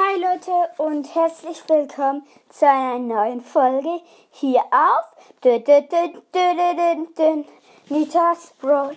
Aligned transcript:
Hi 0.00 0.16
Leute 0.20 0.52
und 0.76 1.12
herzlich 1.12 1.60
willkommen 1.68 2.22
zu 2.50 2.68
einer 2.68 3.00
neuen 3.00 3.40
Folge 3.40 4.00
hier 4.30 4.62
auf 4.70 5.16
Nitas 7.88 8.52
Broad 8.60 8.96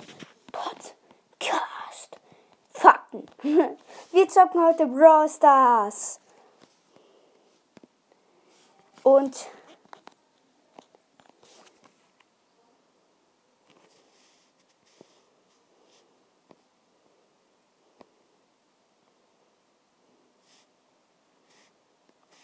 Podcast. 0.52 2.20
Fakten. 2.70 3.26
Wir 4.12 4.29
zocken 4.29 4.64
heute 4.64 4.86
Brawl 4.86 5.28
Stars. 5.28 6.20
Und 9.02 9.47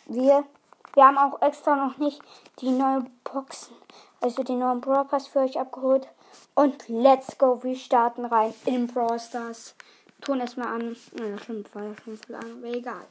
wir, 0.07 0.45
wir 0.93 1.03
haben 1.03 1.17
auch 1.17 1.41
extra 1.41 1.75
noch 1.75 1.97
nicht 1.97 2.21
die 2.59 2.71
neuen 2.71 3.09
Boxen, 3.23 3.75
also 4.21 4.43
die 4.43 4.55
neuen 4.55 4.81
Brawl 4.81 5.07
für 5.19 5.39
euch 5.39 5.59
abgeholt. 5.59 6.07
Und 6.55 6.87
let's 6.87 7.37
go, 7.37 7.61
wir 7.63 7.75
starten 7.75 8.25
rein 8.25 8.53
in 8.65 8.87
Brawl 8.87 9.19
Stars. 9.19 9.75
Tun 10.21 10.41
es 10.41 10.57
mal 10.57 10.67
an. 10.67 10.95
Ja, 11.19 11.37
stimmt, 11.37 11.73
war 11.75 11.83
ja 11.83 11.93
schon 12.03 12.17
viel 12.17 12.35
an, 12.35 12.57
aber 12.57 12.67
egal. 12.67 13.05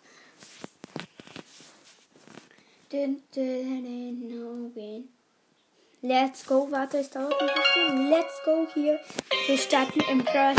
Let's 6.03 6.47
go, 6.47 6.69
warte, 6.71 6.99
es 6.99 7.11
dauert 7.11 7.41
ein 7.41 7.49
bisschen. 7.49 8.11
Let's 8.11 8.43
go 8.45 8.67
hier. 8.75 9.01
Wir 9.47 9.59
starten 9.59 10.01
im 10.11 10.23
Stars 10.23 10.59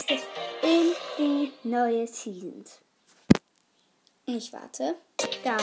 in 0.62 0.94
die 1.18 1.52
neue 1.64 2.08
Season. 2.08 2.64
Ich 4.26 4.52
warte. 4.52 4.96
Da. 5.44 5.58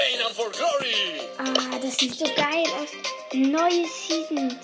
Pain 0.00 0.18
and 0.24 0.34
for 0.34 0.48
glory! 0.50 1.20
Ah, 1.38 1.78
das 1.78 1.98
sieht 1.98 2.14
so 2.14 2.24
geil 2.34 2.64
aus. 2.80 2.88
Neue 3.34 3.84
Season. 3.86 4.58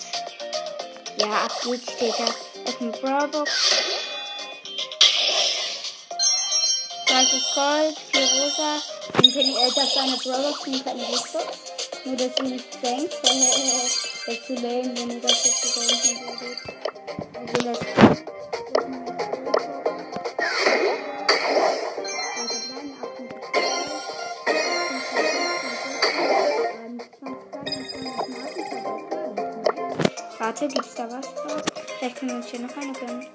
Ja, 1.17 1.45
ab 1.45 1.51
geht's. 1.63 2.19
Auf 2.65 2.77
dem 2.79 2.91
Brawlbox. 2.91 3.51
30 7.05 7.43
Gold, 7.53 7.97
4 8.13 8.21
Rosa. 8.21 8.81
Dann 9.13 9.31
kann 9.31 9.41
ich, 9.41 9.57
äh, 9.57 9.71
das 9.75 9.95
war 9.95 10.03
eine 10.03 10.17
Brawlbox, 10.17 10.65
eine 10.65 10.79
kleine 10.79 11.03
Blitzbox. 11.03 11.57
Nur, 12.05 12.15
dass 12.15 12.37
ihr 12.37 12.43
nicht 12.43 12.65
das 14.25 14.35
ist 14.35 14.45
zu 14.47 14.53
lame, 14.55 14.91
wenn 14.97 15.11
ihr 15.11 15.21
das 15.21 15.45
jetzt 15.45 15.61
so 15.61 15.81
würdet. 16.25 16.57
Also, 17.35 17.69
let's 17.69 18.36
Vielleicht 30.67 30.75
gibt's 30.75 30.95
da 30.95 31.09
was 31.09 31.33
draus. 31.33 31.63
Vielleicht 31.97 32.17
können 32.17 32.31
wir 32.31 32.37
uns 32.37 32.47
hier 32.47 32.59
noch 32.59 32.75
eine 32.75 32.91
gönnen. 32.91 33.25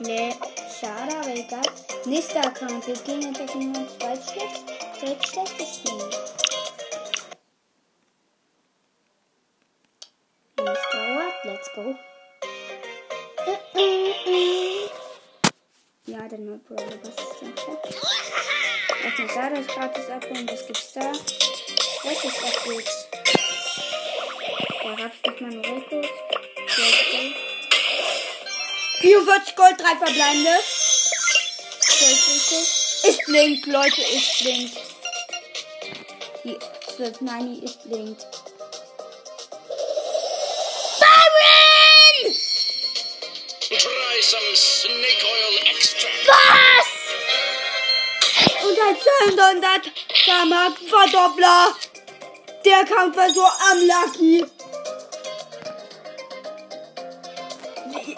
Nee, 0.00 0.34
schade, 0.80 1.16
aber 1.16 1.34
egal. 1.34 1.62
Nächster 2.04 2.40
Account. 2.44 2.86
Wir 2.86 2.94
gehen 2.94 3.22
jetzt 3.22 3.40
auf 3.40 3.52
den 3.52 3.74
zweitschlecht, 3.74 4.64
drittschlechtesten. 5.00 5.98
Mr. 10.58 10.66
What? 10.66 11.34
Let's 11.44 11.70
go. 11.74 11.94
Ja, 16.06 16.28
der 16.28 16.38
neue 16.38 16.58
Brawler, 16.58 16.98
was 17.02 17.08
ist 17.08 17.40
denn 17.40 17.56
Chat? 17.56 17.82
Was 17.82 19.18
ist 19.18 19.34
da? 19.34 19.48
Das 19.48 19.66
gratis 19.66 20.10
abholen, 20.10 20.46
was 20.46 20.66
gibt's 20.66 20.92
da? 20.92 21.00
Das 21.00 22.24
ist 22.24 22.44
Updates. 22.44 23.08
Da 24.82 24.94
gab's 24.96 25.22
doch 25.22 25.40
mal 25.40 25.50
einen 25.50 25.62
60. 26.76 27.36
44 29.00 29.54
Gold, 29.54 29.80
3 29.80 29.96
verbleibende. 29.96 30.58
60. 31.80 33.04
Ist 33.04 33.24
blinkt, 33.26 33.66
Leute, 33.66 34.02
ist 34.02 34.38
blinkt. 34.40 34.76
Die 36.42 36.58
12 36.96 37.20
Nani 37.20 37.64
ist 37.64 37.88
blinkt. 37.88 38.26
Byron! 40.98 42.34
Try 43.68 44.22
some 44.22 44.56
snake 44.56 45.24
oil 45.24 45.58
extract. 45.70 46.26
Was? 46.26 46.88
Und 48.64 48.78
ein 48.80 48.96
200 49.00 49.92
Verdoppler. 50.88 51.76
Der 52.64 52.84
Kampf 52.84 53.16
war 53.16 53.32
so 53.32 53.44
am 53.44 53.78
Lucky. 53.86 54.53
Unlucky. 57.94 58.16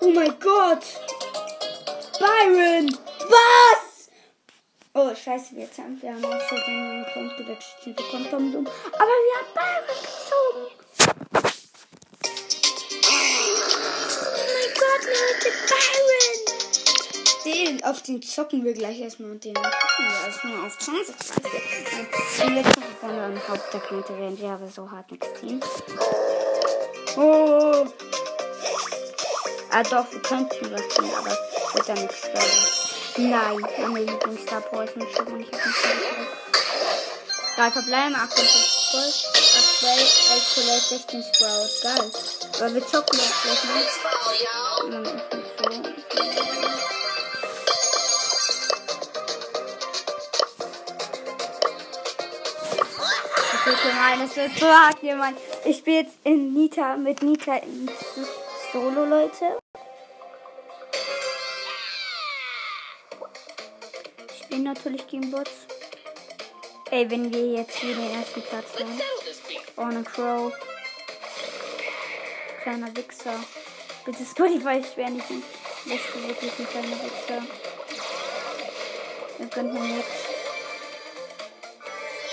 Oh 0.00 0.10
mein 0.10 0.38
Gott! 0.40 0.84
Byron! 2.18 2.98
Was? 3.28 4.10
Oh, 4.94 5.14
scheiße, 5.14 5.54
wir, 5.56 5.68
haben, 5.78 6.00
wir 6.00 6.14
haben 6.14 6.24
auch 6.24 6.48
so 6.48 6.56
den 6.56 7.06
Punkt 7.12 7.36
gewechselt. 7.36 7.98
Aber 7.98 9.14
wir 9.26 9.36
haben 9.38 9.54
Byron 9.54 9.96
gezogen. 10.02 10.77
Den, 17.78 17.84
auf 17.84 18.02
den 18.02 18.22
zocken 18.22 18.64
wir 18.64 18.72
gleich 18.72 19.00
erstmal 19.00 19.30
und 19.30 19.44
den 19.44 19.54
gucken 19.54 19.70
wir 19.98 20.26
erstmal 20.26 20.66
auf 20.66 20.78
20. 20.78 21.14
Und 22.44 22.56
jetzt 22.56 22.76
noch 22.76 22.86
von 23.00 23.10
einem 23.10 23.48
Hauptaccount 23.48 24.08
werden 24.08 24.40
wir 24.40 24.50
aber 24.50 24.68
so 24.68 24.90
hart 24.90 25.10
nichts 25.10 25.28
ziehen. 25.38 25.60
Oh! 27.16 27.86
Ah 29.70 29.82
doch, 29.82 30.10
wir 30.10 30.22
könnten 30.22 30.72
was 30.72 30.88
tun, 30.88 31.10
aber 31.16 31.30
wird 31.74 31.88
dann 31.88 31.98
nichts 31.98 32.24
werden. 32.24 33.30
Nein, 33.30 33.90
meine 33.92 34.04
Lieblingsstar 34.04 34.60
Power 34.62 34.84
ist 34.84 34.96
nicht 34.96 35.20
aber 35.20 35.32
nicht 35.32 35.54
auf 35.54 35.62
dem 35.62 35.72
Spiel. 35.72 36.26
Drei 37.56 37.70
verbleiben, 37.70 38.14
58 38.14 38.92
Gold, 38.92 39.14
aktuell 39.58 39.98
11 39.98 40.54
Colette, 40.54 40.82
16 40.88 41.22
Sprout. 41.34 41.68
Geil. 41.82 42.10
Aber 42.58 42.74
wir 42.74 42.86
zocken 42.86 43.18
jetzt 43.18 43.42
gleich 43.42 43.64
nicht. 43.74 45.57
Wird 53.68 53.82
gemein, 53.82 54.20
das 54.20 54.36
wird 54.36 54.58
so 54.58 54.66
hart, 54.66 55.02
jemand. 55.02 55.38
Ich 55.64 55.78
spiele 55.78 56.00
jetzt 56.00 56.16
in 56.24 56.54
Nita, 56.54 56.96
mit 56.96 57.22
Nita 57.22 57.56
in 57.56 57.90
Solo, 58.72 59.04
Leute. 59.04 59.58
Ich 64.30 64.44
spiele 64.44 64.62
natürlich 64.62 65.06
gegen 65.06 65.30
Bots. 65.30 65.66
Ey, 66.90 67.10
wenn 67.10 67.32
wir 67.32 67.46
jetzt 67.52 67.76
hier 67.76 67.94
den 67.94 68.14
ersten 68.14 68.42
Platz 68.42 68.66
haben. 68.78 69.00
Ohne 69.76 70.02
Crow. 70.02 70.52
Kleiner 72.62 72.96
Wichser. 72.96 73.34
Bitte 74.06 74.24
Spotify, 74.24 74.78
ich 74.78 74.96
wäre 74.96 75.10
nicht 75.10 75.30
ein. 75.30 75.42
Das 75.84 75.94
ist 75.94 76.28
wirklich 76.28 76.52
ein 76.58 76.68
kleiner 76.68 76.96
Wichser. 77.04 77.42
Wir 79.36 79.46
können 79.48 79.72
hier 79.72 79.96
nichts. 79.96 80.27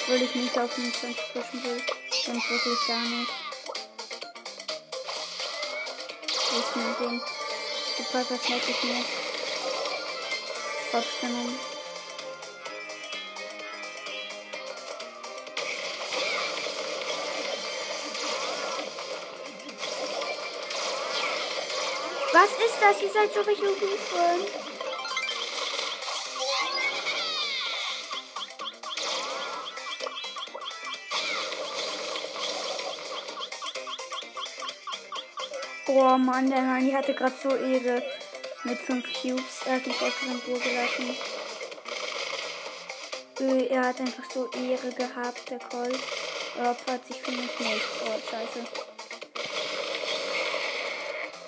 Obwohl 0.07 0.21
ich 0.21 0.35
nicht 0.35 0.55
auf 0.59 0.75
den 0.75 0.93
20 0.93 1.33
pushen 1.33 1.63
will. 1.63 1.81
Dann 2.27 2.35
wirklich 2.35 2.87
gar 2.87 3.01
nicht. 3.01 3.31
Ist 6.27 6.75
mein 6.75 6.95
Ding? 6.99 7.21
Die 7.97 8.03
Piper 8.03 8.39
schmeckt 8.45 8.69
ich 8.69 8.83
nicht. 8.83 9.09
Kopfstimmung. 10.91 11.59
Was 22.31 22.51
ist 22.51 22.77
das? 22.79 23.01
Ihr 23.01 23.11
seid 23.11 23.33
so 23.33 23.41
richtig 23.41 23.79
gut. 23.79 24.74
Oh 35.97 36.17
Mann, 36.17 36.49
der 36.49 36.61
Nani 36.61 36.91
hatte 36.91 37.13
gerade 37.13 37.35
so 37.41 37.55
Ehre 37.55 38.03
mit 38.65 38.77
5 38.79 39.05
Cubes. 39.13 39.61
Er 39.65 39.75
hat 39.75 39.87
mich 39.87 40.01
einfach 40.01 40.27
in 40.27 40.41
Ruhe 40.45 40.59
gelassen. 40.59 41.15
Er 43.69 43.81
hat 43.81 44.01
einfach 44.01 44.23
so 44.33 44.51
Ehre 44.51 44.91
gehabt, 44.91 45.49
der 45.49 45.59
Colt. 45.59 45.97
Er 46.59 46.71
opfert 46.71 47.07
sich 47.07 47.21
für 47.21 47.31
mich 47.31 47.59
nicht. 47.59 47.85
Oh, 48.03 48.19
scheiße. 48.29 48.67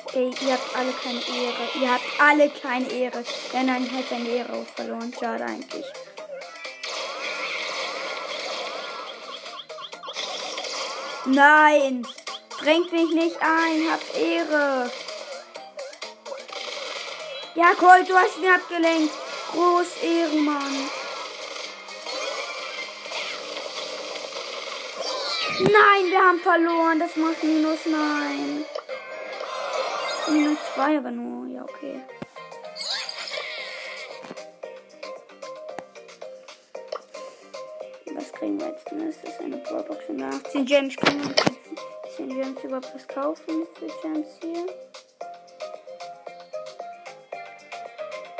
Okay, 0.06 0.32
ihr 0.46 0.54
habt 0.54 0.76
alle 0.78 0.94
keine 0.94 1.20
Ehre. 1.20 1.70
Ihr 1.82 1.92
habt 1.92 2.06
alle 2.18 2.50
keine 2.50 2.90
Ehre. 2.90 3.26
Ja, 3.52 3.64
nein, 3.64 3.92
hat 3.92 4.06
seine 4.10 4.30
Ehre 4.30 4.54
auch 4.54 4.76
verloren. 4.76 5.14
Schade 5.20 5.44
eigentlich. 5.44 5.86
Nein! 11.26 12.08
Drängt 12.60 12.92
mich 12.92 13.12
nicht 13.12 13.38
ein, 13.40 13.92
habt 13.92 14.18
Ehre. 14.18 14.92
Ja, 17.56 17.74
Colt, 17.74 18.10
du 18.10 18.16
hast 18.16 18.38
ihn 18.38 18.50
abgelenkt. 18.50 19.14
Groß 19.52 20.04
Ehrenmann. 20.04 20.90
Nein, 25.60 26.12
wir 26.12 26.20
haben 26.20 26.40
verloren. 26.40 27.00
Das 27.00 27.16
macht 27.16 27.44
minus 27.44 27.80
nein. 27.86 28.64
Minus 30.30 30.58
zwei 30.76 30.98
aber 30.98 31.12
nur. 31.12 31.48
Ja, 31.48 31.64
okay. 31.64 32.02
Was 38.14 38.32
kriegen 38.34 38.60
wir 38.60 38.68
jetzt 38.68 38.92
denn? 38.92 39.10
Ist 39.10 39.20
das 39.24 39.40
eine 39.40 39.58
Brawlbox 39.58 40.04
in 40.10 40.18
der 40.20 40.28
18 40.28 40.66
Gems? 40.66 40.96
10 42.18 42.30
Gems 42.30 42.64
überhaupt 42.64 42.96
was 42.96 43.08
kaufen 43.08 43.68
für 43.76 43.86
Gems 44.02 44.28
hier? 44.42 44.66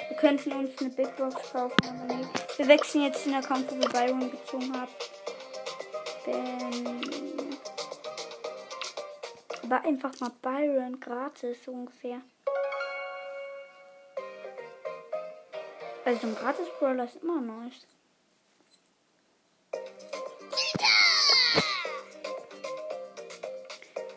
Wir 0.08 0.18
könnten 0.18 0.52
uns 0.54 0.72
eine 0.82 0.90
Big 0.90 1.16
Box 1.16 1.36
kaufen, 1.52 1.76
aber 1.86 2.16
nee. 2.16 2.26
Wir 2.58 2.68
wechseln 2.68 3.04
jetzt 3.04 3.24
den 3.28 3.36
Account, 3.36 3.70
wo 3.70 3.80
wir 3.80 3.90
Byron 3.90 4.32
gezogen 4.32 4.74
haben. 4.76 4.92
Denn. 6.26 7.56
Aber 9.64 9.86
einfach 9.86 10.20
mal 10.22 10.32
Byron 10.42 11.00
gratis, 11.00 11.68
ungefähr. 11.68 12.22
Also 16.04 16.26
ein 16.26 16.36
gratis 16.36 16.68
Brawler 16.80 17.04
ist 17.04 17.18
immer 17.22 17.42
nice. 17.42 17.86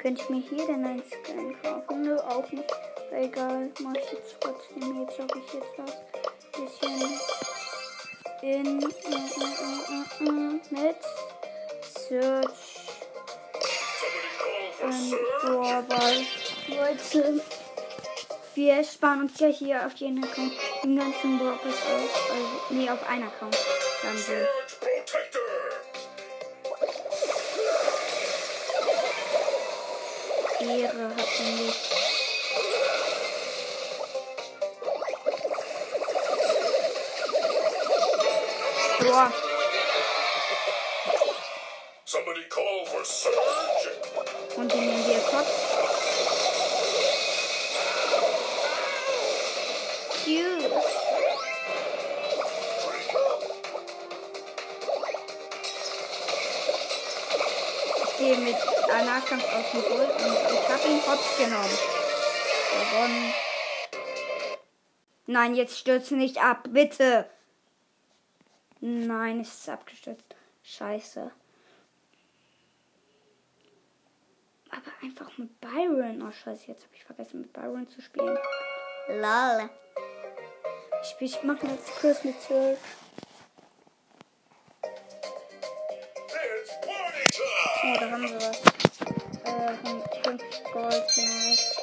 Könnte 0.00 0.22
ich 0.22 0.30
mir 0.30 0.40
hier 0.40 0.66
denn 0.66 0.84
ein 0.86 1.02
Scan 1.02 1.54
kaufen? 1.62 2.02
Nö, 2.02 2.16
auch 2.16 2.50
nicht. 2.50 2.64
Egal, 3.12 3.70
mach 3.80 3.94
ich 3.94 4.12
jetzt 4.12 4.36
trotzdem. 4.40 5.02
Jetzt 5.02 5.18
habe 5.18 5.38
ich 5.38 5.52
jetzt 5.52 5.68
was 5.76 6.10
bisschen 6.62 7.20
in 8.42 8.80
äh, 8.80 8.86
äh, 8.86 10.24
äh, 10.24 10.60
mit 10.70 10.96
Search 11.82 12.48
und 14.82 15.18
Brawlball. 15.42 16.26
Leute, 16.68 17.42
wir 18.54 18.84
sparen 18.84 19.20
uns 19.20 19.38
ja 19.38 19.48
hier 19.48 19.86
auf 19.86 19.94
jeden 19.96 20.24
Account 20.24 20.52
den 20.82 20.96
ganzen 20.96 21.38
Brawlball 21.38 21.72
aus. 21.72 22.30
Also, 22.30 22.48
nee, 22.70 22.88
auf 22.88 23.06
einen 23.06 23.24
Account. 23.24 23.58
Dann 24.02 24.16
so. 24.16 24.32
Er 30.70 30.76
nicht. 30.76 31.80
Boah, 39.00 39.32
Nahkampf 59.20 59.72
Bull 59.72 59.82
und 60.00 60.52
ich 60.52 60.68
habe 60.68 60.88
ihn 60.88 61.06
hops 61.06 61.36
genommen. 61.36 61.78
Gewonnen. 62.90 63.34
Nein, 65.26 65.54
jetzt 65.54 65.78
stürze 65.78 66.16
nicht 66.16 66.38
ab, 66.42 66.68
bitte. 66.70 67.28
Nein, 68.80 69.40
es 69.40 69.48
ist 69.52 69.68
abgestürzt. 69.68 70.24
Scheiße. 70.62 71.30
Aber 74.70 74.90
einfach 75.02 75.36
mit 75.36 75.60
Byron. 75.60 76.22
Oh, 76.26 76.32
scheiße, 76.32 76.68
jetzt 76.68 76.84
habe 76.84 76.94
ich 76.94 77.04
vergessen, 77.04 77.42
mit 77.42 77.52
Byron 77.52 77.88
zu 77.88 78.00
spielen. 78.00 78.38
Lol. 79.08 79.70
Ich, 81.02 81.08
spiel- 81.10 81.28
ich 81.28 81.42
mache 81.42 81.66
jetzt 81.66 81.94
Kurs 82.00 82.24
mit 82.24 82.40
Search. 82.40 82.78
It's 86.62 86.72
party 86.80 87.24
time. 87.30 87.96
Oh, 87.96 88.00
da 88.00 88.10
haben 88.10 88.22
wir 88.22 88.34
was. 88.36 88.69
Äh, 89.50 89.74
5 90.22 90.42
Gold, 90.72 90.92
nice. 90.92 91.76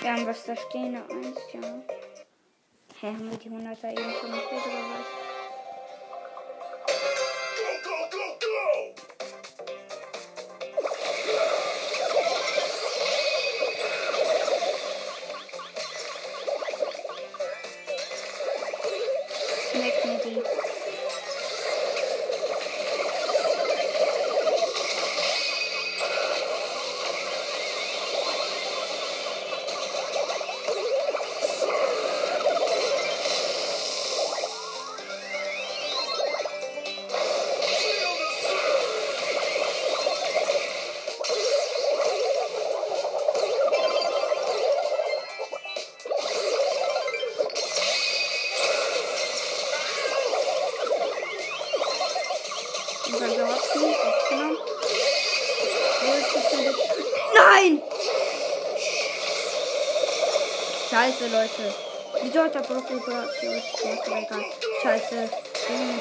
Wir 0.00 0.12
haben 0.12 0.26
was 0.26 0.44
da 0.44 0.54
stehen, 0.54 0.94
eine 0.94 1.26
ja. 1.52 1.82
Hä, 3.00 3.06
haben 3.08 3.30
wir 3.30 3.36
die 3.36 3.50
100er 3.50 3.90
eben 3.90 4.12
schon 4.20 4.30
gekriegt 4.30 4.66
oder 4.66 4.84
was? 4.94 5.17
Nein! 57.58 57.82
Scheiße, 60.90 61.26
Leute. 61.26 61.74
Wieso 62.22 62.42
hat 62.42 62.54
der 62.54 62.60
Brock. 62.60 62.84
Scheiße. 64.82 65.28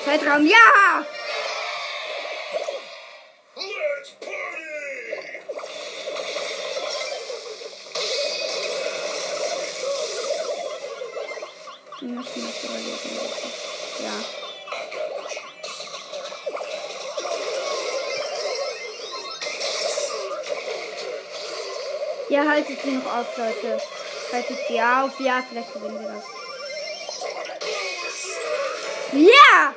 Zeitraum. 0.05 0.45
Ja! 0.45 1.16
Haltet 22.47 22.81
sie 22.81 22.91
noch 22.91 23.05
auf, 23.05 23.37
Leute. 23.37 23.81
Haltet 24.31 24.57
sie 24.67 24.81
auf. 24.81 25.19
Ja, 25.19 25.43
vielleicht 25.49 25.73
gewinnen 25.73 25.99
wir 25.99 26.09
das. 26.09 26.23
Ja! 29.13 29.73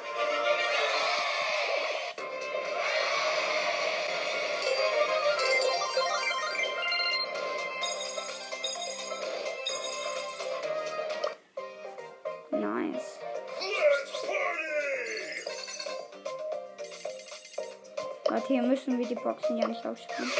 Hier 18.50 18.62
müssen 18.62 18.98
wir 18.98 19.06
die 19.06 19.14
Boxen 19.14 19.58
ja 19.58 19.68
nicht 19.68 19.86
aufspielen. 19.86 20.32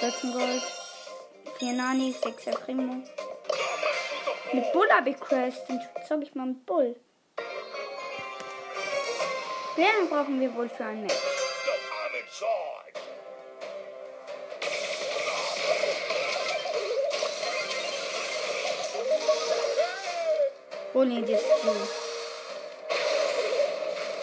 14 0.00 0.32
Gold. 0.32 0.85
4 1.58 1.72
Nani, 1.72 2.14
6er 2.22 2.58
Primo. 2.58 3.02
Mit 4.52 4.72
Bull 4.72 4.88
habe 4.90 5.10
ich 5.10 5.20
Quest. 5.20 5.62
Dann 5.68 5.80
zocke 6.06 6.24
ich 6.24 6.34
mal 6.34 6.46
mit 6.46 6.66
Bull. 6.66 6.96
Wen 9.76 10.08
brauchen 10.10 10.40
wir 10.40 10.54
wohl 10.54 10.68
für 10.68 10.84
ein 10.84 11.02
Match? 11.02 11.14
Bully 20.92 21.20
das 21.20 21.40
Team. 21.40 21.76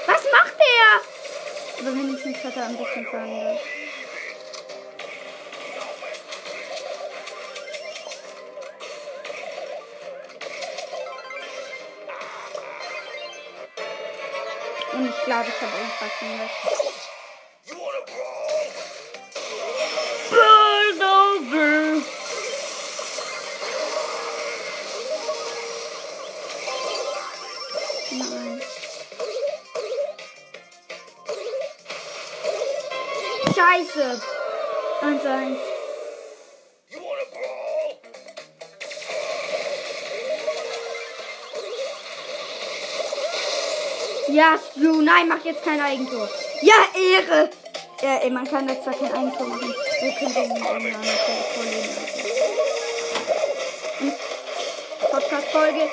Was 0.06 0.24
macht 0.32 0.56
der? 0.60 1.82
Aber 1.82 1.96
wenigstens 1.96 2.44
hat 2.44 2.58
er 2.58 2.66
ein 2.66 2.78
bisschen 2.78 3.06
verhandelt. 3.06 3.60
glaube, 15.25 15.46
ich 15.48 15.62
habe 15.62 15.72
irgendwas 15.77 16.20
gemacht. 16.20 16.51
Bulldozer! 21.00 22.01
Scheiße! 33.56 34.22
1 35.01 35.25
1 35.25 35.73
Ja, 44.34 44.58
Stu, 44.58 45.02
nein, 45.04 45.28
mach 45.28 45.46
jetzt 45.46 45.63
kein 45.63 45.80
Eigentor. 45.80 46.28
Ja, 46.63 46.74
Ehre! 47.00 47.52
Ja, 48.02 48.16
ey, 48.16 48.32
man 48.32 48.50
kann 48.50 48.68
da 48.68 48.74
zwar 48.82 48.96
kein 48.96 49.13
Eigentor 49.13 49.46
machen. 49.46 49.75
Wir 50.02 50.12
können 50.13 50.34
den 50.34 50.50
natürlich 50.50 51.46
vorlesen. 51.54 51.98
Und 54.00 54.13
Podcast-Folge. 55.12 55.88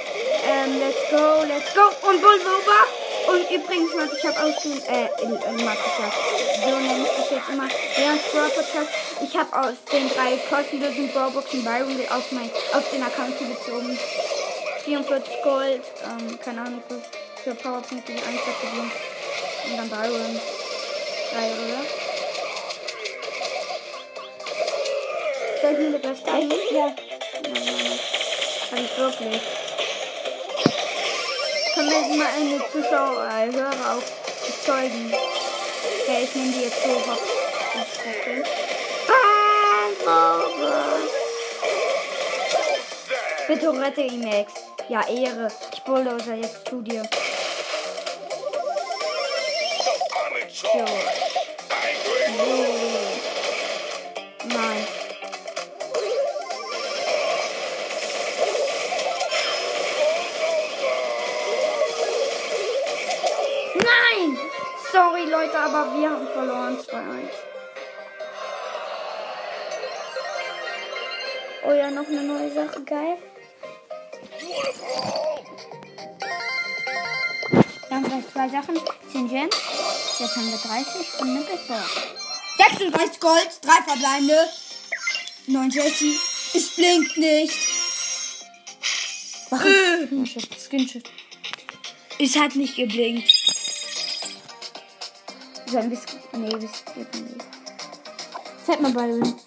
Ähm, 0.48 0.78
let's 0.80 1.10
go, 1.10 1.44
let's 1.46 1.74
go. 1.74 2.08
Und 2.08 2.22
Bulldozer. 2.22 2.88
Und 3.28 3.50
übrigens, 3.50 3.94
Max, 3.94 4.14
ich 4.16 4.24
habe 4.24 4.40
ausgewählt, 4.40 4.84
äh, 4.88 5.04
äh, 5.04 5.62
Max, 5.62 5.78
ich 5.84 6.02
hab, 6.02 6.64
so 6.64 6.76
nenne 6.78 7.04
ich 7.04 7.16
das 7.18 7.30
jetzt 7.30 7.48
immer, 7.52 7.68
ja, 7.68 8.18
Brawl 8.32 8.48
Podcast. 8.48 8.90
Ich 9.22 9.36
habe 9.36 9.68
aus 9.68 9.74
den 9.92 10.08
drei 10.08 10.38
kostenlosen 10.48 11.12
Brawlboxen 11.12 11.62
Byron 11.62 12.00
auf, 12.08 12.32
mein, 12.32 12.50
auf 12.72 12.90
den 12.90 13.02
Account 13.02 13.38
gezogen. 13.38 13.98
44 14.86 15.42
Gold, 15.42 15.82
ähm, 16.06 16.38
keine 16.42 16.62
Ahnung, 16.62 16.82
für, 17.42 17.50
für 17.50 17.62
Powerpunkte, 17.62 18.12
die 18.12 18.22
1 18.22 18.26
hat 18.26 18.60
gewonnen. 18.60 18.92
Und 19.64 19.76
dann 19.76 19.88
Byron. 19.88 20.40
Geil, 21.32 21.52
oder? 21.64 21.80
Ich 25.56 25.78
mir 25.78 25.92
das 25.92 26.00
beste 26.00 26.32
ein? 26.32 26.50
Ja. 26.50 26.86
Nein, 26.86 27.52
nein, 27.52 27.64
nein. 27.64 27.98
Hab 28.70 28.78
ich 28.78 28.98
wirklich. 28.98 29.42
Können 31.74 31.90
wir 31.90 32.16
mal 32.16 32.28
eine 32.36 32.58
Zuschauer, 32.72 33.28
äh, 33.28 33.52
Hörer 33.52 33.96
auch 33.96 34.46
bezeugen? 34.46 35.14
Okay, 36.02 36.24
ich 36.24 36.34
nehme 36.34 36.52
die 36.52 36.62
jetzt 36.62 36.82
so 36.82 36.88
hoch. 36.90 37.18
Okay. 38.00 38.42
Bitte 43.46 43.72
rette 43.72 44.00
ihn, 44.02 44.24
Max. 44.24 44.52
Ja, 44.88 45.06
Ehre. 45.06 45.48
Ich 45.72 45.82
bulldozer 45.82 46.34
jetzt 46.34 46.68
zu 46.68 46.80
dir. 46.82 47.08
Nein. 50.62 50.76
Nein! 63.74 64.38
Sorry, 64.92 65.24
Leute, 65.24 65.58
aber 65.58 65.96
wir 65.96 66.10
haben 66.10 66.28
verloren 66.28 66.78
2-1. 66.78 66.84
Oh 71.66 71.72
ja, 71.72 71.90
noch 71.90 72.06
eine 72.06 72.22
neue 72.22 72.52
Sache, 72.52 72.84
geil. 72.84 73.18
Haben 77.90 78.04
gleich 78.04 78.28
zwei 78.32 78.48
Sachen. 78.48 78.78
10 79.12 79.28
Gems. 79.28 79.99
Jetzt 80.20 80.36
haben 80.36 80.50
wir 80.50 80.58
30 80.58 81.20
und 81.20 81.30
eine 81.30 81.40
Big 81.40 81.66
Box. 81.66 81.80
36 82.58 83.20
Gold, 83.20 83.48
3 83.62 83.72
verbleibende. 83.86 84.48
9 85.46 85.70
Jesse. 85.70 86.14
Es 86.52 86.76
blinkt 86.76 87.16
nicht. 87.16 87.56
Warum? 89.48 89.64
Screenshot, 90.04 90.60
Screenshot. 90.60 91.10
Es 92.18 92.36
hat 92.36 92.54
nicht 92.54 92.76
geblinkt. 92.76 93.32
Sollen 95.66 95.90
wir 95.90 95.96
es. 95.96 96.04
Nee, 96.32 96.50
wir 96.50 96.68
skippen 96.68 97.24
nicht. 97.24 97.46
Zeig 98.66 98.80
mal 98.82 98.92
Byron. 98.92 99.40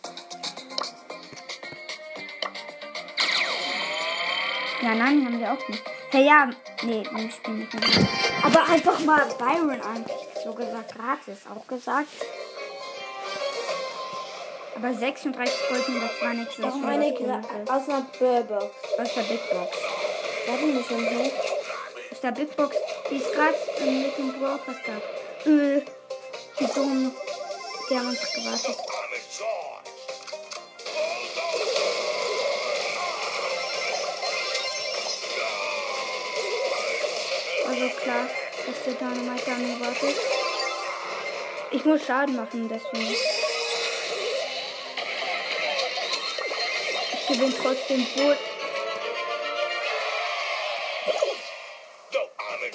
Ja, 4.82 4.96
nein, 4.96 5.24
haben 5.24 5.40
wir 5.40 5.52
auch 5.54 5.70
nicht. 5.70 5.84
Hey, 6.10 6.26
ja, 6.26 6.50
nee, 6.82 7.04
wir 7.04 7.32
spielen 7.32 7.60
nicht 7.60 7.74
mehr. 7.76 8.08
Aber 8.42 8.66
einfach 8.66 9.00
mal 9.02 9.24
Byron 9.38 9.80
an. 9.82 10.04
So 10.44 10.54
gesagt, 10.54 10.96
gratis, 10.96 11.40
auch 11.50 11.66
gesagt. 11.68 12.08
Aber 14.76 14.94
36 14.94 15.54
Gold, 15.70 15.84
das 15.88 16.22
war 16.22 16.34
nichts. 16.34 16.56
das 16.58 16.74
war 16.74 16.78
meine 16.80 17.06
aus 17.70 17.90
einer 17.90 18.06
Burger. 18.20 18.72
Aus 19.00 19.14
der 19.14 19.22
Big 19.22 19.50
Box. 19.50 19.78
Warum 20.48 20.76
nicht 20.76 20.88
schon 20.88 21.02
nicht? 21.02 21.36
Aus 22.12 22.20
der 22.22 22.32
Big 22.32 22.56
Box, 22.58 22.76
die 23.10 23.16
ist 23.16 23.32
gerade 23.34 23.56
mit 23.86 24.18
dem 24.18 24.34
gab. 24.42 25.48
Äh, 25.48 25.82
die 26.60 26.74
dummen. 26.74 27.12
Die 27.90 27.98
haben 27.98 28.10
uns 28.10 28.34
gewartet. 28.34 28.93
Der 38.86 38.94
Dynamite 38.94 39.52
nur 39.52 39.80
wartet. 39.80 40.16
Ich 41.72 41.86
muss 41.86 42.06
Schaden 42.06 42.36
machen, 42.36 42.70
deswegen. 42.70 43.16
Ich 47.14 47.28
gewinne 47.28 47.54
trotzdem 47.62 48.06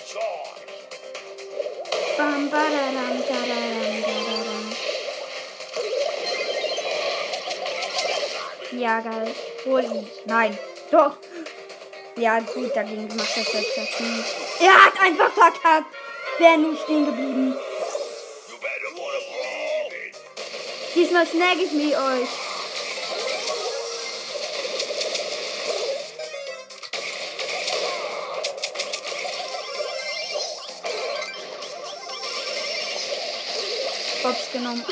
charge. 0.08 0.64
Bam, 2.16 2.50
badadam, 2.50 3.16
dadadam, 3.28 3.96
dadadam. 4.06 4.66
Ja, 8.72 9.00
geil. 9.00 9.34
Hol 9.64 9.84
ihn. 9.84 10.06
Nein. 10.24 10.58
Doch. 10.90 11.16
Ja, 12.16 12.40
gut, 12.40 12.74
dagegen 12.74 13.08
macht 13.16 13.36
das 13.36 13.52
jetzt 13.52 14.00
nicht. 14.00 14.47
Er 14.60 14.84
hat 14.84 15.00
einfach 15.00 15.32
verkackt. 15.32 15.94
Wäre 16.38 16.58
nur 16.58 16.76
stehen 16.76 17.06
geblieben. 17.06 17.56
Diesmal 20.94 21.26
snag 21.26 21.54
ich 21.62 21.70
mich 21.72 21.96
euch. 21.96 22.28
Hops 34.24 34.52
genommen. 34.52 34.84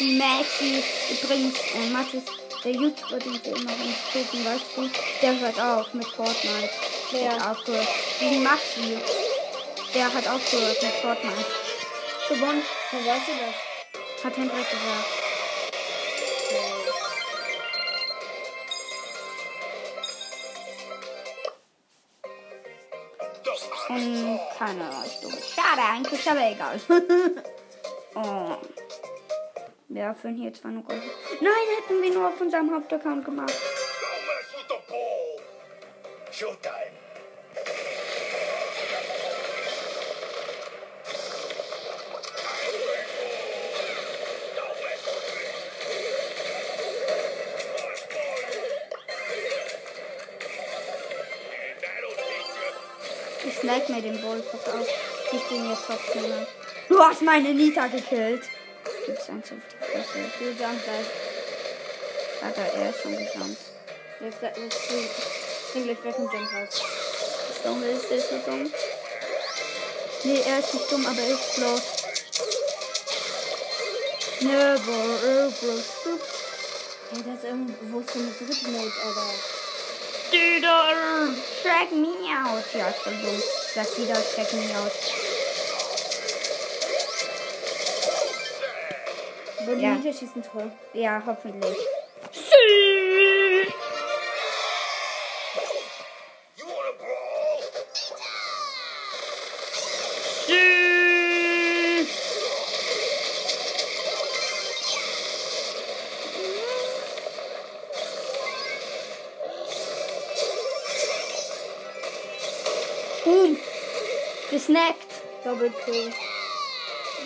Maxi, 0.18 0.82
übrigens, 1.10 1.58
äh, 1.74 1.90
Mathis, 1.90 2.22
der 2.62 2.72
YouTuber, 2.72 3.18
den 3.18 3.44
wir 3.44 3.56
immer 3.56 3.72
gucken, 4.12 4.44
weißt 4.44 4.64
du, 4.76 4.90
der 5.22 5.40
hört 5.40 5.60
auf 5.60 5.92
mit 5.92 6.06
Fortnite. 6.06 6.95
Der 7.12 7.32
hat 7.32 7.50
aufgehört. 7.50 7.88
Diesen 8.20 8.42
Maxi, 8.42 8.98
der 9.94 10.12
hat 10.12 10.26
aufgehört 10.28 10.82
mit 10.82 10.92
Fortnite. 10.92 11.44
Gewonnen. 12.28 12.62
Wo 12.90 12.98
weißt 12.98 13.28
du 13.28 13.32
das? 13.32 14.24
Hat 14.24 14.36
Hendrik 14.36 14.70
gesagt. 14.70 15.26
Und 23.88 24.40
keine 24.58 24.90
Stufe. 25.06 25.42
Schade, 25.54 25.82
eigentlich, 25.88 26.30
aber 26.30 26.50
egal. 26.50 26.80
oh. 28.16 28.56
Wir 29.88 30.14
führen 30.20 30.34
hier 30.34 30.52
zwar 30.52 30.72
nur 30.72 30.82
Gold. 30.82 31.02
Nein, 31.40 31.52
hätten 31.78 32.02
wir 32.02 32.12
nur 32.12 32.28
auf 32.28 32.40
unserem 32.40 32.74
Hauptaccount 32.74 33.24
gemacht. 33.24 33.54
Ich 53.96 54.02
mir 54.02 54.12
den 54.12 54.20
pass 54.20 54.74
auf. 54.74 54.86
Ich 55.32 55.42
den 55.48 55.70
jetzt 55.70 55.84
trotzdem 55.86 56.28
mal. 56.28 56.46
Du 56.86 57.00
hast 57.00 57.22
meine 57.22 57.54
Nita 57.54 57.86
gekillt. 57.86 58.42
Gibt's 59.06 59.28
eins 59.30 59.46
auf 59.46 59.58
die 59.70 59.84
Fresse. 59.90 60.30
Du 60.38 60.44
jump 60.44 60.84
gleich. 60.84 61.06
Hat 62.42 62.58
er, 62.58 62.90
ist 62.90 63.00
schon 63.00 63.12
gejumpt. 63.12 63.58
Jetzt, 64.20 64.42
jetzt, 64.42 64.90
ich 64.90 65.72
bin 65.72 65.84
gleich 65.84 66.04
weg 66.04 66.18
mit 66.18 66.30
Jump 66.30 66.52
raus. 66.52 66.82
Das 67.48 67.62
Dumme 67.62 67.86
ist, 67.86 68.10
der 68.10 68.16
ist 68.18 68.28
so 68.28 68.36
dumm. 68.44 68.70
Nee, 70.24 70.42
er 70.46 70.58
ist 70.58 70.74
nicht 70.74 70.92
dumm, 70.92 71.06
aber 71.06 71.20
er 71.20 71.30
ist 71.30 71.56
lost. 71.56 72.04
Never 74.40 75.06
ever 75.24 75.82
stop. 75.82 76.20
Hey, 77.12 77.22
das 77.24 77.38
ist 77.38 77.44
irgendwo 77.44 78.02
so 78.02 78.18
eine 78.18 78.30
Drittmate, 78.30 78.92
Alter. 79.06 79.30
Dieter, 80.30 81.34
check 81.62 81.92
me 81.92 82.28
out. 82.44 82.64
Ja, 82.74 82.88
ist 82.88 82.98
voll 82.98 83.14
dumm. 83.14 83.42
Sag 83.76 83.94
Dieter, 83.94 84.14
check 84.34 84.50
me 84.54 84.74
out. 84.74 84.90
Würde 89.66 89.82
ja. 89.82 89.94
schießen 90.14 90.42
Tor. 90.42 90.70
Ja, 90.94 91.22
hoffentlich. 91.26 91.76
Gesnackt. 114.66 115.22
Doppelkill. 115.44 116.12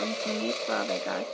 Und 0.03 0.17
für 0.17 0.29
mich 0.29 0.69
war 0.69 0.81
aber 0.81 0.95
egal. 0.95 1.25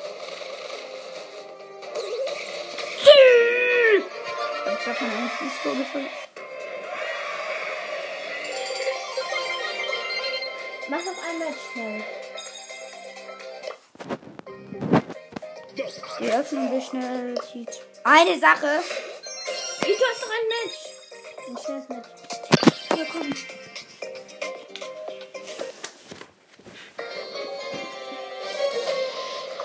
Ich 4.69 4.87
hab 4.87 5.01
mir 5.01 5.09
eigentlich 5.09 5.41
nicht 5.41 5.63
so 5.65 5.71
gefallen. 5.71 6.11
Mach 10.89 10.99
noch 10.99 11.25
ein 11.29 11.39
Match 11.41 11.59
schnell. 11.73 12.05
Die 16.21 16.33
öffnen 16.33 16.71
wir 16.71 16.81
schnell. 16.83 17.35
Eine 18.05 18.39
Sache. 18.39 18.81
Ich 19.81 20.01
hast 20.09 20.23
doch 20.23 20.31
ein 20.31 20.47
Match. 20.55 20.79
Ein 21.49 21.59
schnelles 21.65 21.89
Match. 21.89 22.09
Hier 22.95 23.07
komm. 23.11 23.66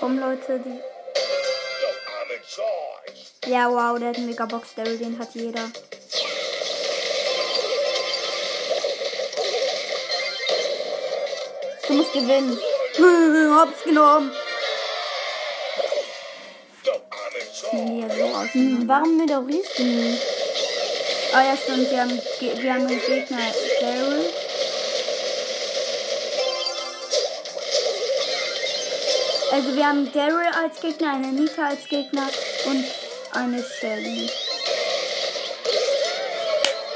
Komm 0.02 0.18
Leute, 0.18 0.58
die. 0.58 0.80
Ja, 3.48 3.70
wow, 3.70 3.96
der 4.00 4.08
hat 4.08 4.16
einen 4.16 4.26
Megabox 4.26 4.74
Daryl, 4.74 4.98
den 4.98 5.16
hat 5.16 5.28
jeder. 5.32 5.70
Du 11.86 11.92
musst 11.92 12.12
gewinnen. 12.12 12.58
Hab's 13.56 13.84
genommen. 13.84 14.32
Nee, 17.72 18.04
so 18.08 18.24
aus. 18.24 18.48
Warum 18.88 19.18
moderierst 19.18 19.78
du 19.78 19.84
nie? 19.84 20.18
Ah 21.32 21.44
ja, 21.44 21.56
stimmt, 21.56 21.88
wir 21.92 22.00
haben, 22.00 22.20
wir 22.40 22.74
haben 22.74 22.86
einen 22.88 23.00
Gegner 23.00 23.52
Daryl. 23.80 24.01
Also 29.52 29.76
wir 29.76 29.86
haben 29.86 30.10
Daryl 30.14 30.50
als 30.64 30.80
Gegner, 30.80 31.12
eine 31.12 31.26
Nita 31.26 31.68
als 31.68 31.86
Gegner 31.86 32.26
und 32.64 32.86
eine 33.32 33.62
Shelly. 33.62 34.30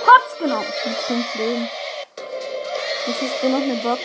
Hops 0.06 0.38
genommen. 0.38 0.64
Mit 0.86 0.96
fünf 0.96 1.34
Leben. 1.34 1.68
Jetzt 3.06 3.22
ist 3.22 3.42
nur 3.42 3.52
noch 3.52 3.62
eine 3.62 3.74
Box. 3.74 4.00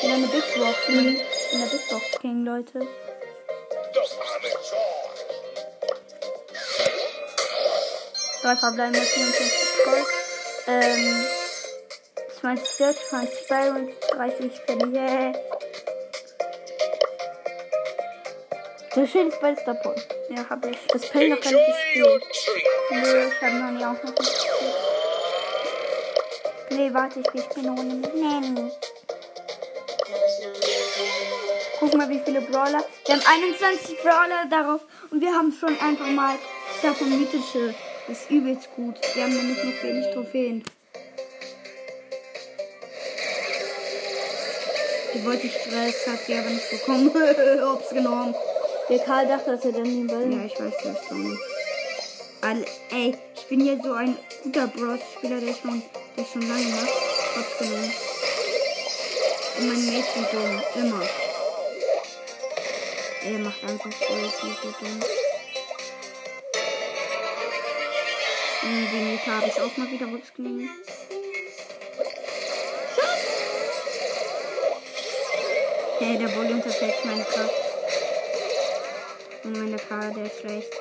Wieder 0.00 0.14
eine 0.14 0.28
Big 0.28 0.44
Box. 0.54 0.88
Mhm. 0.88 1.20
In 1.52 1.58
der 1.58 1.66
Big 1.66 1.88
Box 1.88 2.04
King, 2.20 2.44
Leute. 2.44 2.78
In. 2.78 2.88
Drei 8.42 8.56
verbleiben 8.56 8.92
mit 8.92 9.02
54 9.02 9.84
Gold. 9.84 10.06
Ähm, 10.68 11.26
20 12.40 12.68
Search, 12.68 12.96
20 13.08 13.48
Byron, 13.48 13.88
30 14.12 14.66
Penny. 14.66 14.96
Yeah. 14.96 15.51
So 18.94 19.06
schön 19.06 19.28
ist 19.28 19.40
bald 19.40 19.58
Star 19.58 19.74
Point. 19.74 20.06
Ja, 20.28 20.44
hab 20.50 20.66
ich. 20.66 20.76
Das 20.88 21.08
Pell 21.08 21.30
noch 21.30 21.40
gar 21.40 21.50
nicht 21.50 21.66
gespielt. 21.66 22.24
ich 22.90 23.42
habe 23.42 23.54
noch 23.54 23.70
nie 23.70 23.84
auch 23.86 24.02
noch 24.02 24.04
nicht 24.04 24.18
gespielt. 24.18 24.74
Nee, 26.68 26.90
warte, 26.92 27.20
ich 27.20 27.42
spiele 27.42 27.68
eine 27.68 27.78
Runde 27.78 27.94
mit 27.96 28.14
Nanny. 28.14 28.70
Guck 31.80 31.94
mal, 31.94 32.08
wie 32.10 32.20
viele 32.22 32.42
Brawler. 32.42 32.84
Wir 33.06 33.14
haben 33.14 33.24
21 33.26 33.96
Brawler 34.02 34.44
darauf 34.50 34.82
und 35.10 35.22
wir 35.22 35.32
haben 35.32 35.52
schon 35.58 35.70
einfach 35.80 36.08
mal 36.08 36.36
davon 36.82 37.18
mythische. 37.18 37.74
Das 38.08 38.20
ist 38.20 38.30
übelst 38.30 38.68
gut. 38.76 38.96
Wir 39.14 39.22
haben 39.22 39.34
nämlich 39.34 39.56
noch 39.56 39.82
wenig 39.82 40.12
Trophäen. 40.12 40.64
Die 45.14 45.24
wollte 45.24 45.46
ich 45.46 45.52
Stress, 45.54 46.06
hat 46.08 46.20
sie 46.26 46.34
aber 46.34 46.50
nicht 46.50 46.70
bekommen. 46.70 47.10
Ob's 47.72 47.88
genommen. 47.88 48.34
Der 48.88 48.98
Karl 48.98 49.26
dachte, 49.26 49.52
dass 49.52 49.64
er 49.64 49.72
dann 49.72 49.84
den 49.84 50.06
Ball. 50.06 50.32
Ja, 50.32 50.44
ich 50.44 50.58
weiß 50.58 50.74
das 50.82 51.06
schon. 51.06 51.38
All, 52.40 52.64
ey, 52.90 53.16
ich 53.34 53.46
bin 53.46 53.60
hier 53.60 53.78
so 53.82 53.92
ein 53.92 54.18
guter 54.42 54.66
Bros-Spieler, 54.66 55.40
der 55.40 55.54
schon, 55.54 55.82
der 56.16 56.24
schon 56.24 56.42
lange 56.42 56.66
macht. 56.66 56.92
Trotz 57.34 57.58
genommen. 57.58 57.92
Und 59.58 59.68
mein 59.68 59.86
Mädchen 59.86 60.26
dumm. 60.32 60.62
Immer. 60.74 61.02
Er 63.24 63.38
macht 63.38 63.62
einfach 63.62 63.92
voll 63.92 64.32
viel 64.40 64.56
so 64.62 64.74
dumm. 64.80 65.00
Und 68.64 68.88
die 68.92 68.96
Nita 68.96 69.30
habe 69.30 69.46
ich 69.46 69.60
auch 69.60 69.76
mal 69.76 69.90
wieder 69.90 70.06
rausgenommen. 70.06 70.70
Hey, 75.98 76.18
der 76.18 76.26
Bulli 76.26 76.52
unterschätzt 76.52 77.04
meine 77.04 77.24
Kraft. 77.24 77.61
Und 79.44 79.58
meine 79.58 79.76
der 80.12 80.24
ist 80.26 80.40
schlecht. 80.40 80.72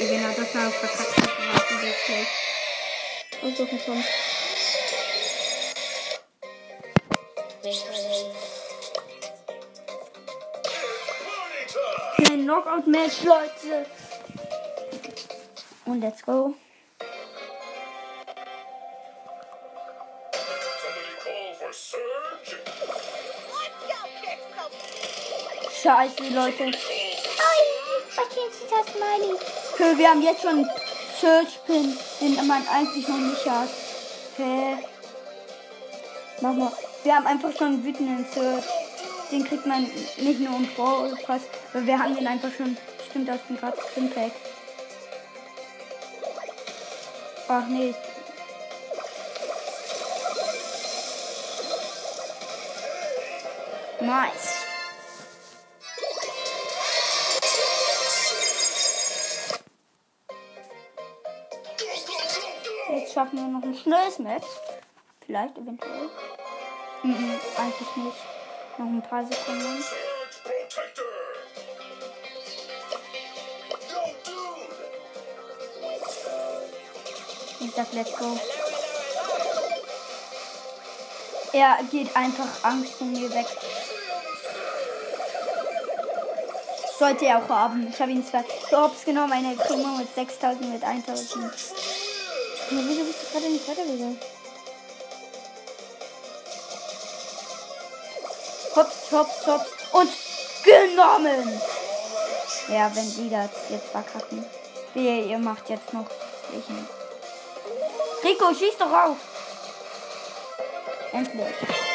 Er 0.00 0.34
das 0.34 0.52
da 0.52 0.70
verkackt 0.70 1.16
hat, 1.16 1.28
dann 1.38 1.82
war 1.82 1.94
schlecht. 2.06 2.30
Was 3.42 3.56
doch 3.56 3.72
nicht 3.72 3.84
schon. 3.84 4.04
Party 11.22 11.66
time. 11.68 12.30
Ein 12.30 12.44
Knockout-Match, 12.44 13.24
Leute. 13.24 13.86
Und 15.84 16.00
let's 16.00 16.22
go. 16.22 16.54
Somebody 23.80 24.36
call 24.54 24.70
for 24.70 24.88
Surge. 25.28 25.70
Scheiße, 25.82 26.34
Leute. 26.34 26.78
Hö, 29.78 29.98
wir 29.98 30.10
haben 30.10 30.22
jetzt 30.22 30.42
schon 30.42 30.68
Search 31.20 31.64
Pin, 31.66 31.96
den 32.20 32.46
man 32.46 32.66
eigentlich 32.68 33.08
noch 33.08 33.16
nicht 33.16 33.46
hat. 33.46 33.68
Hä? 34.36 34.76
Mach 36.40 36.52
mal. 36.54 36.72
Wir 37.02 37.16
haben 37.16 37.26
einfach 37.26 37.50
schon 37.56 37.68
einen 37.68 37.84
wütenden 37.84 38.26
Search. 38.32 38.64
Den 39.30 39.44
kriegt 39.44 39.64
man 39.64 39.82
nicht 39.82 40.40
nur 40.40 40.56
im 40.56 40.66
Brawl 40.74 41.16
weil 41.72 41.86
wir 41.86 41.98
haben 41.98 42.14
den 42.14 42.26
einfach 42.26 42.50
schon 42.56 42.76
bestimmt 42.98 43.30
aus 43.30 43.38
dem 43.48 43.56
gratis 43.58 43.84
Skin 43.94 44.10
Pack. 44.10 44.32
Ach 47.48 47.66
nee. 47.68 47.94
Nice. 54.10 54.66
Jetzt 62.92 63.12
schaffen 63.14 63.38
wir 63.38 63.46
noch 63.46 63.62
ein 63.62 63.76
schnelles 63.76 64.18
Match. 64.18 64.48
Vielleicht, 65.24 65.56
eventuell. 65.56 66.10
Mhm, 67.04 67.38
eigentlich 67.56 67.96
nicht. 67.98 68.16
Noch 68.78 68.86
ein 68.86 69.00
paar 69.00 69.24
Sekunden. 69.24 69.84
Ich 77.60 77.70
sag 77.76 77.92
let's 77.92 78.18
go. 78.18 78.36
Er 81.52 81.78
geht 81.90 82.16
einfach 82.16 82.64
Angst 82.64 82.94
von 82.94 83.12
mir 83.12 83.32
weg. 83.32 83.46
Sollte 87.00 87.24
er 87.24 87.38
auch 87.38 87.48
haben. 87.48 87.88
Ich 87.90 87.98
habe 87.98 88.10
ihn 88.10 88.22
zwar 88.22 88.44
für 88.44 88.76
Hops 88.76 89.06
genommen, 89.06 89.32
eine 89.32 89.56
Primo 89.56 89.96
mit 89.96 90.14
6000 90.14 90.70
mit 90.70 90.84
1000. 90.84 91.44
Ja, 91.44 91.48
wieso 92.72 93.04
bist 93.04 93.22
du 93.22 93.32
gerade 93.32 93.50
nicht 93.50 93.66
weitergegangen? 93.66 94.20
Hops, 98.76 99.12
hops, 99.12 99.46
hops 99.46 99.70
und 99.92 100.10
genommen. 100.62 101.62
Ja, 102.68 102.94
wenn 102.94 103.14
die 103.14 103.30
das 103.30 103.48
jetzt 103.70 103.88
verkacken. 103.88 104.44
Wehe, 104.92 105.24
ihr 105.24 105.38
macht 105.38 105.70
jetzt 105.70 105.94
noch. 105.94 106.06
Ich 106.50 106.68
nicht. 106.68 106.90
Rico, 108.24 108.52
schieß 108.52 108.76
doch 108.76 108.92
auf. 108.92 109.16
Endlich. 111.12 111.89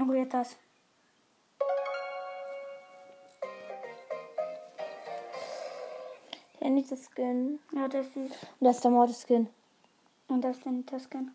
Ignoriert 0.00 0.32
das. 0.32 0.56
Der 6.58 6.70
Nita 6.70 6.96
Skin. 6.96 7.58
Ja, 7.74 7.86
das 7.86 8.06
ist. 8.06 8.16
Und 8.16 8.30
das 8.60 8.76
ist 8.76 8.84
der 8.84 8.90
Mortis 8.92 9.26
Skin. 9.26 9.48
Und 10.28 10.40
das 10.40 10.56
ist 10.56 10.64
der 10.64 10.72
Nita-Skin. 10.72 11.32